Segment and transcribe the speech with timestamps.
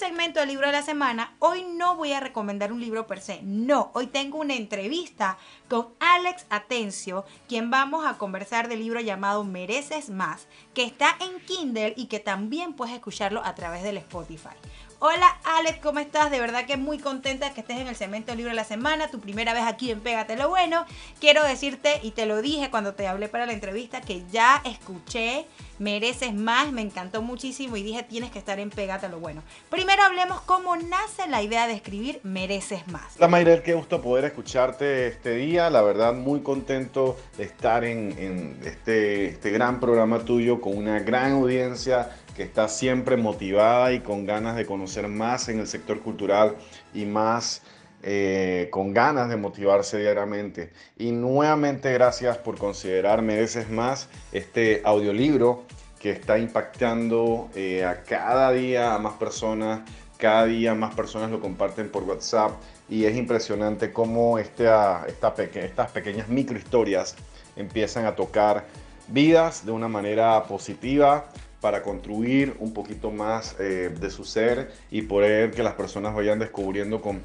[0.00, 3.42] segmento del libro de la semana, hoy no voy a recomendar un libro per se,
[3.42, 5.36] no, hoy tengo una entrevista
[5.68, 11.38] con Alex Atencio, quien vamos a conversar del libro llamado Mereces Más, que está en
[11.44, 14.56] Kindle y que también puedes escucharlo a través del Spotify.
[15.00, 16.30] Hola Alex, ¿cómo estás?
[16.30, 19.20] De verdad que muy contenta que estés en el Cemento Libro de la Semana, tu
[19.20, 20.84] primera vez aquí en Pégate lo Bueno.
[21.20, 25.46] Quiero decirte, y te lo dije cuando te hablé para la entrevista, que ya escuché
[25.80, 29.42] Mereces Más, me encantó muchísimo y dije tienes que estar en Pégate lo Bueno.
[29.70, 33.18] Primero hablemos cómo nace la idea de escribir Mereces Más.
[33.18, 38.60] La Mayrel, qué gusto poder escucharte este día, la verdad muy contento de estar en,
[38.62, 44.26] este, este gran programa tuyo con una gran audiencia que está siempre motivada y con
[44.26, 46.56] ganas de conocer más en el sector cultural
[46.92, 47.62] y más
[48.02, 50.72] eh, con ganas de motivarse diariamente.
[50.96, 55.64] Y nuevamente gracias por considerar Mereces Más este audiolibro
[56.00, 59.82] que está impactando eh, a cada día a más personas,
[60.18, 62.52] cada día más personas lo comparten por WhatsApp
[62.88, 67.14] y es impresionante cómo este, esta estas pequeñas microhistorias
[67.54, 68.66] empiezan a tocar
[69.06, 75.02] vidas de una manera positiva, para construir un poquito más eh, de su ser y
[75.02, 77.20] poder que las personas vayan descubriendo con,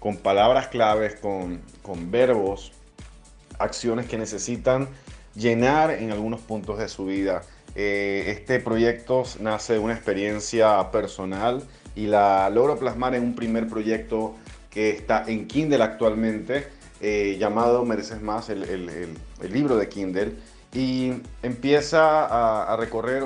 [0.00, 2.72] con palabras claves, con, con verbos,
[3.58, 4.88] acciones que necesitan
[5.34, 7.42] llenar en algunos puntos de su vida.
[7.76, 11.62] Eh, este proyecto nace de una experiencia personal
[11.96, 14.36] y la logro plasmar en un primer proyecto
[14.70, 16.66] que está en Kindle actualmente,
[17.00, 19.16] eh, llamado Mereces Más, el,
[19.50, 20.34] libro de Kindle.
[20.72, 21.12] Y
[21.44, 23.22] empieza a, recorrer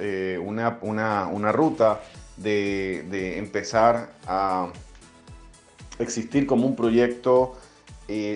[0.00, 2.00] eh, una, una, ruta
[2.36, 4.72] de, empezar a
[6.00, 7.54] existir como un proyecto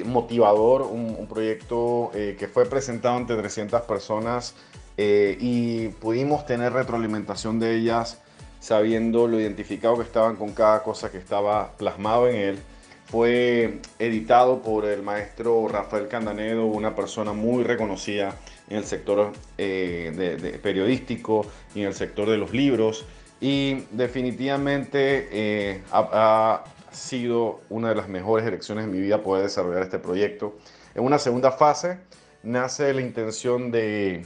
[0.05, 4.55] motivador, un, proyecto eh, que fue presentado ante 300 personas
[4.97, 8.21] y pudimos tener retroalimentación de ellas
[8.61, 12.59] sabiendo lo identificado que estaban con cada cosa que estaba plasmado en él
[13.07, 18.35] fue editado por el maestro Rafael Candanedo, una persona muy reconocida
[18.69, 23.05] en el sector eh, periodístico y en el sector de los libros.
[23.41, 29.83] Y definitivamente eh, ha, sido una de las mejores elecciones en mi vida poder desarrollar
[29.83, 30.57] este proyecto.
[30.95, 31.99] En una segunda fase
[32.47, 34.25] nace la intención de,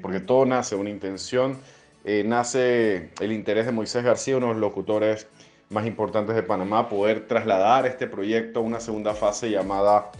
[0.00, 1.58] porque todo nace una intención,
[2.04, 5.26] eh, nace el interés de Moisés García, uno de los locutores
[5.68, 10.10] más importantes de Panamá, poder trasladar este proyecto a una segunda fase llamada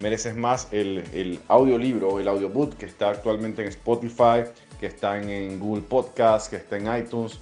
[0.00, 4.44] Mereces Más, el, el audiolibro, el audiobook que está actualmente en Spotify,
[4.80, 7.38] que está en, Google Podcast, que está en iTunes,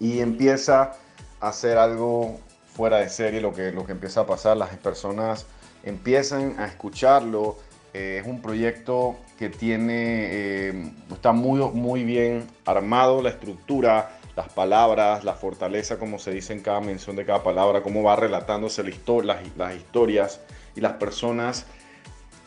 [0.00, 0.96] y empieza
[1.40, 2.40] a hacer algo
[2.74, 5.46] fuera de serie lo que, lo que empieza a pasar, las personas
[5.84, 7.56] empiezan a escucharlo,
[7.94, 14.50] eh, es un proyecto que tiene, eh, está muy, muy bien armado, la estructura, las
[14.50, 18.82] palabras, la fortaleza, como se dice en cada mención de cada palabra, cómo va relatándose
[18.82, 20.40] la las, historias
[20.74, 21.66] y las personas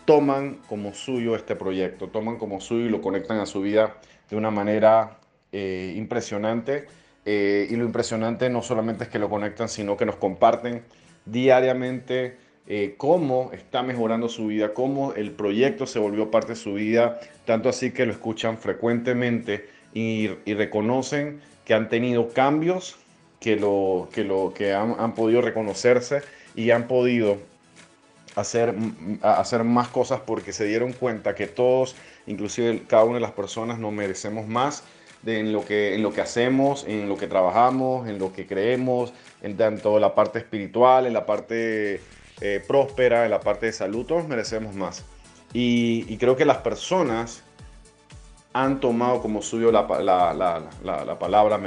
[0.05, 3.97] toman como suyo este proyecto, toman como suyo y lo conectan a su vida
[4.29, 5.19] de una manera
[5.51, 6.87] eh, impresionante.
[7.27, 10.83] Y lo impresionante no solamente es que lo conectan, sino que nos comparten
[11.25, 16.73] diariamente eh, cómo está mejorando su vida, cómo el proyecto se volvió parte de su
[16.73, 22.97] vida, tanto así que lo escuchan frecuentemente y, y reconocen que han tenido cambios,
[23.39, 26.21] que, lo, que, lo, que han, podido reconocerse
[26.55, 27.37] y han podido
[28.35, 28.73] hacer,
[29.21, 31.95] hacer más cosas porque se dieron cuenta que todos,
[32.27, 34.83] inclusive cada una de las personas, nos merecemos más
[35.21, 38.45] de en, lo que, en lo que hacemos, en lo que trabajamos, en lo que
[38.45, 41.99] creemos, en tanto la parte espiritual, en la parte
[42.41, 45.05] eh, próspera, en la parte de salud, todos merecemos más.
[45.53, 47.43] Y, creo que las personas
[48.51, 50.59] han tomado como suyo la, palabra,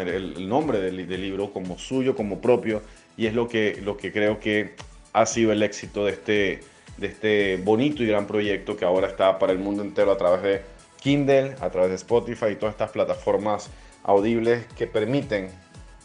[0.03, 2.83] el, nombre del, libro como suyo, como propio,
[3.17, 4.75] y es lo que, lo que creo que
[5.15, 6.61] ha sido el éxito de este,
[6.99, 10.43] de este bonito y gran proyecto que ahora está para el mundo entero a través
[10.43, 10.63] de
[11.01, 13.71] Kindle, a través de Spotify y todas estas plataformas
[14.05, 15.49] audibles que permiten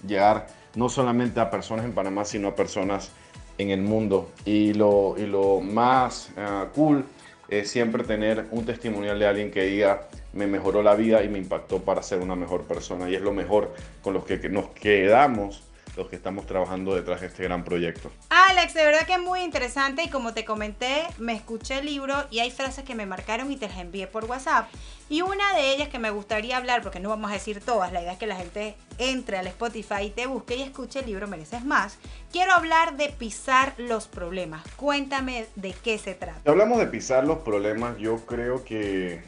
[0.07, 3.11] llegar no solamente a personas en Panamá, sino a personas
[3.57, 4.29] en el mundo.
[4.45, 7.05] Y lo, y lo más ah, cool
[7.47, 11.37] es siempre tener un testimonial de alguien que diga, me mejoró la vida y me
[11.37, 13.09] impactó para ser una mejor persona.
[13.09, 15.63] Y es lo mejor con los que nos quedamos
[15.95, 18.11] los que estamos trabajando detrás de este gran proyecto.
[18.29, 22.15] Alex, de verdad que es muy interesante y como te comenté, me escuché el libro
[22.31, 24.67] y hay frases que me marcaron y te las envié por WhatsApp.
[25.09, 28.01] Y una de ellas que me gustaría hablar, porque no vamos a decir todas, la
[28.01, 31.27] idea es que la gente entre al Spotify y te busque y escuche el libro
[31.27, 31.97] Mereces Más.
[32.31, 34.63] Quiero hablar de pisar los problemas.
[34.75, 36.39] Cuéntame de qué se trata.
[36.43, 39.21] Si hablamos de pisar los problemas, yo creo que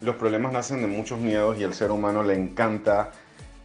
[0.00, 3.12] los problemas nacen de muchos miedos y al ser humano le encanta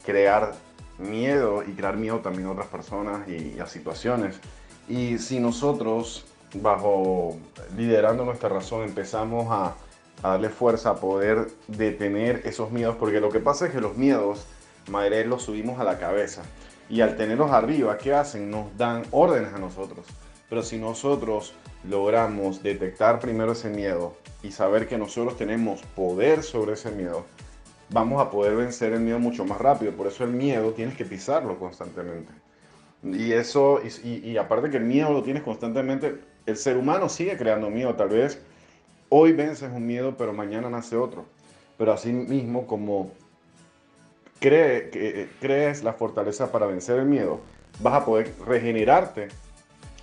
[0.05, 0.53] crear
[0.97, 4.39] miedo y crear miedo también a otras personas y, a situaciones.
[4.87, 7.37] Y si nosotros, bajo
[7.75, 9.75] liderando nuestra razón, empezamos a,
[10.23, 13.97] a, darle fuerza a poder detener esos miedos, porque lo que pasa es que los
[13.97, 14.45] miedos,
[14.89, 16.43] madre, los subimos a la cabeza.
[16.89, 18.51] Y al tenerlos arriba, ¿qué hacen?
[18.51, 20.05] Nos dan órdenes a nosotros.
[20.49, 21.53] Pero si nosotros
[21.83, 27.25] logramos detectar primero ese miedo y saber que nosotros tenemos poder sobre ese miedo,
[27.89, 29.91] vamos a poder vencer el miedo mucho más rápido.
[29.93, 32.31] Por eso el miedo tienes que pisarlo constantemente.
[33.03, 37.69] Y eso, y, aparte que el miedo lo tienes constantemente, el ser humano sigue creando
[37.69, 37.93] miedo.
[37.95, 38.41] Tal vez
[39.09, 41.25] hoy vences un miedo, pero mañana nace otro.
[41.77, 43.11] Pero así mismo, como
[44.39, 47.41] que, crees la fortaleza para vencer el miedo,
[47.79, 49.27] vas a poder regenerarte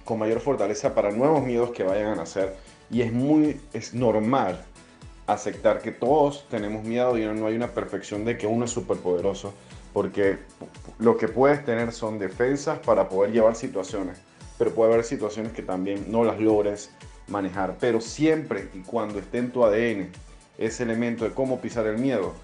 [0.05, 2.55] con mayor fortaleza para nuevos miedos que vayan a nacer.
[2.91, 4.65] Y es muy, es normal
[5.33, 9.55] aceptar que todos tenemos miedo y no hay una perfección de que uno es superpoderoso,
[9.93, 10.39] porque
[10.99, 14.21] lo que puedes tener son defensas para poder llevar situaciones,
[14.59, 16.91] pero puede haber situaciones que también no las logres
[17.29, 20.11] manejar, pero siempre y cuando esté en tu ADN
[20.59, 22.35] ese elemento de cómo pisar el miedo,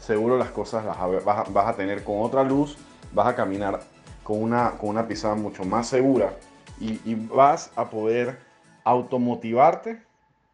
[0.00, 2.76] seguro las cosas las vas, a, tener con otra luz,
[3.12, 3.80] vas a caminar
[4.22, 6.34] con una, con una pisada mucho más segura
[6.80, 8.38] y, y vas a poder
[8.84, 10.00] automotivarte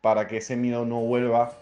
[0.00, 1.52] para que ese miedo no vuelva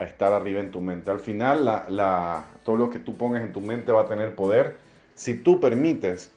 [0.00, 1.10] a estar arriba en tu mente.
[1.10, 4.78] Al final, la, todo lo que tú pongas en tu mente va a tener poder
[5.14, 6.32] si tú permites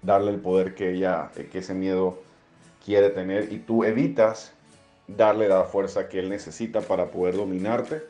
[0.00, 2.18] darle el poder que, ella, que ese miedo
[2.84, 4.52] quiere tener y tú evitas
[5.06, 8.02] darle la fuerza que él necesita para poder dominarte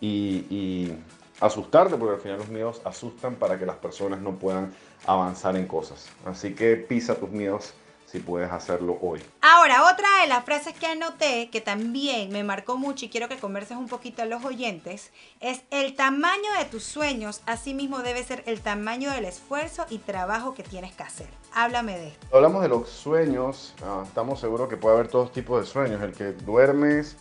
[0.00, 0.96] y, y
[1.40, 4.72] asustarte, porque al final los miedos asustan para que las personas no puedan
[5.06, 6.08] avanzar en cosas.
[6.24, 7.74] Así que pisa tus miedos
[8.14, 9.20] si puedes hacerlo hoy.
[9.40, 13.38] Ahora, otra de las frases que anoté que también me marcó mucho y quiero que
[13.38, 18.44] converses un poquito a los oyentes es el tamaño de tus sueños, asimismo debe ser
[18.46, 21.26] el tamaño del esfuerzo y trabajo que tienes que hacer.
[21.52, 22.36] Háblame de esto.
[22.36, 26.12] Hablamos de los sueños, ah, estamos seguros que puede haber todos tipos de sueños, el
[26.12, 27.16] que duermes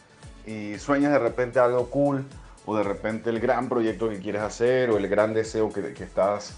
[0.46, 2.24] y sueñas de repente algo cool
[2.68, 6.04] o de repente el gran proyecto que quieres hacer o el gran deseo que, que
[6.04, 6.54] estás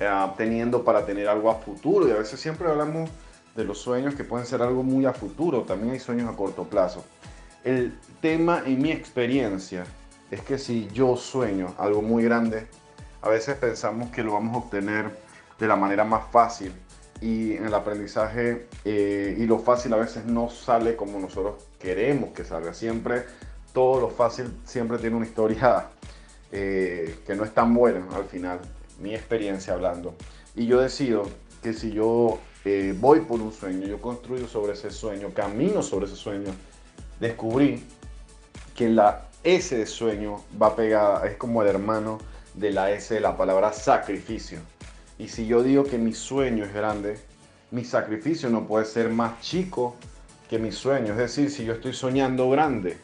[0.00, 3.08] ah, teniendo para tener algo a futuro y a veces siempre hablamos
[3.56, 6.64] de los sueños que pueden ser algo muy a futuro, también hay sueños a corto
[6.64, 7.04] plazo.
[7.64, 9.84] El tema en mi experiencia
[10.30, 12.66] es que si yo sueño algo muy grande,
[13.22, 15.10] a veces pensamos que lo vamos a obtener
[15.58, 16.72] de la manera más fácil
[17.20, 22.30] y en el aprendizaje eh, y lo fácil a veces no sale como nosotros queremos
[22.30, 22.74] que salga.
[22.74, 23.24] Siempre
[23.72, 25.88] todo lo fácil siempre tiene una historia
[26.52, 28.60] eh, que no es tan buena al final,
[29.00, 30.14] mi experiencia hablando.
[30.54, 31.24] Y yo decido
[31.62, 32.38] que si yo
[32.68, 36.50] eh, voy por un sueño, yo construyo sobre ese sueño, camino sobre ese sueño,
[37.20, 37.84] descubrí
[38.74, 42.18] que la S de sueño va pegada, es como el hermano
[42.54, 44.58] de la S de la palabra sacrificio.
[45.16, 47.18] Y si yo digo que mi sueño es grande,
[47.70, 49.94] mi sacrificio no puede ser más chico
[50.50, 51.12] que mi sueño.
[51.12, 52.96] Es decir, si yo estoy soñando grande,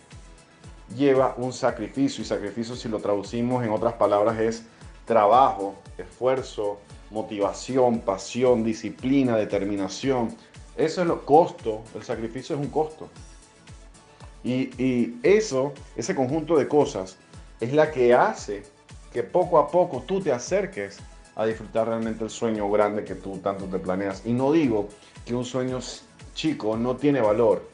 [0.97, 2.23] lleva un sacrificio.
[2.23, 4.65] Y sacrificio, si lo traducimos en otras palabras, es
[5.05, 6.81] trabajo, esfuerzo,
[7.13, 10.35] motivación, pasión, disciplina, determinación.
[10.77, 13.09] Eso es lo costo, el sacrificio es un costo.
[14.45, 17.17] Y, eso, ese conjunto de cosas,
[17.61, 18.65] es la que hace
[19.13, 20.99] que poco a poco tú te acerques
[21.37, 24.23] a disfrutar realmente el sueño grande que tú tanto te planeas.
[24.27, 24.89] Y no digo
[25.25, 25.79] que un sueño
[26.35, 27.71] chico no tiene valor.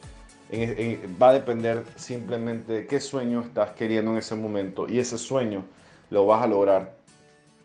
[1.23, 4.89] va a depender simplemente de qué sueño estás queriendo en ese momento.
[4.89, 5.65] Y ese sueño
[6.11, 6.99] lo vas a lograr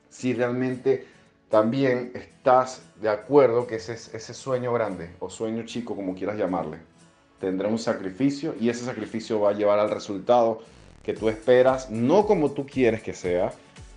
[0.09, 1.07] si realmente
[1.53, 6.79] también estás de acuerdo que ese, sueño grande o sueño chico, como quieras llamarle,
[7.39, 10.63] tendrá un sacrificio y ese sacrificio va a llevar al resultado
[11.03, 13.53] que tú esperas, no como tú quieres que sea,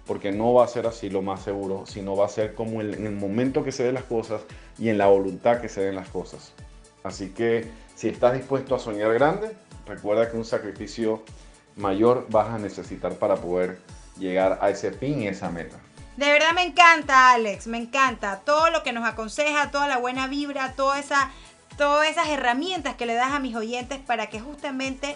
[0.07, 3.07] porque no va a ser así lo más seguro, sino va a ser como en
[3.07, 4.43] el momento que se den las cosas
[4.79, 6.53] y en la voluntad que se den las cosas.
[7.05, 9.53] Así que si estás dispuesto a soñar grande,
[9.87, 11.23] recuerda que un sacrificio
[11.77, 13.79] mayor vas a necesitar para poder
[14.19, 15.79] llegar a ese fin y esa meta.
[16.17, 20.27] De verdad me encanta, Alex, me encanta todo lo que nos aconseja, toda la buena
[20.29, 21.31] vibra, toda esa,
[21.77, 25.15] todas esas herramientas que le das a mis oyentes para que justamente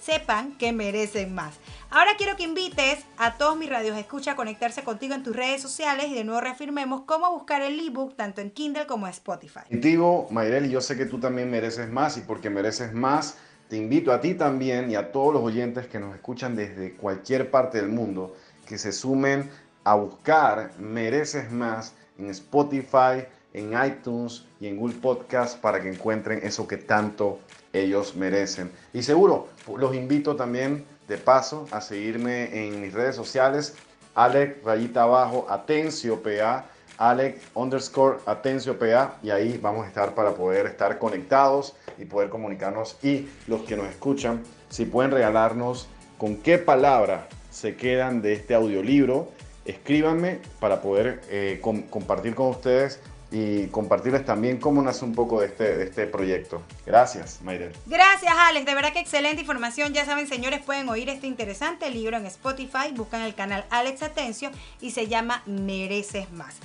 [0.00, 1.56] sepan que merecen más.
[1.90, 5.60] Ahora quiero que invites a todos mis radios escucha a conectarse contigo en tus redes
[5.60, 9.62] sociales y de nuevo reafirmemos cómo buscar el ebook tanto en Kindle como en Spotify.
[9.68, 14.12] Contigo, Mayreli, yo sé que tú también mereces más y porque mereces más, te invito
[14.12, 17.88] a ti también y a todos los oyentes que nos escuchan desde cualquier parte del
[17.88, 18.36] mundo
[18.68, 19.50] que se sumen
[19.84, 26.40] a buscar Mereces Más en Spotify, en iTunes y en Google Podcast para que encuentren
[26.42, 27.40] eso que tanto
[27.72, 28.70] ellos merecen.
[28.92, 33.74] Y seguro, los invito también de paso a seguirme en mis redes sociales,
[34.14, 36.66] Alex Rayita Abajo, Atencio PA,
[36.98, 42.28] Alex underscore Atencio PA y ahí vamos a estar para poder estar conectados y poder
[42.28, 48.34] comunicarnos y los que nos escuchan, si pueden regalarnos con qué palabra se quedan de
[48.34, 49.28] este audiolibro,
[49.68, 51.60] escríbanme para poder eh,
[51.90, 56.62] compartir con ustedes y compartirles también cómo nace un poco de este, de este proyecto.
[56.86, 57.72] Gracias, Mayrel.
[57.86, 58.64] Gracias, Alex.
[58.64, 59.92] De verdad que excelente información.
[59.92, 62.92] Ya saben, señores, pueden oír este interesante libro en Spotify.
[62.94, 66.56] Buscan el canal Alex Atencio y se llama Mereces Más.